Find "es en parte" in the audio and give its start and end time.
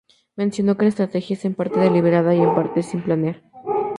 1.35-1.79